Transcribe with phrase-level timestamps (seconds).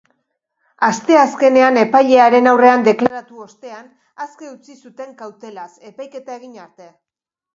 [0.85, 3.85] Asteazkenean epailearen aurreran deklaratu ostean,
[4.25, 6.89] aske utzi zuten kautelaz epaiketa egin arte.